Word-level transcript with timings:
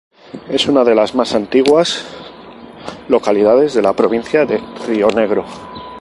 Es 0.49 0.67
una 0.67 0.83
de 0.83 0.95
las 0.95 1.13
más 1.13 1.35
antiguas 1.35 2.03
localidades 3.07 3.75
de 3.75 3.83
la 3.83 3.93
Provincia 3.93 4.45
de 4.47 4.59
Río 4.87 5.07
Negro. 5.09 5.45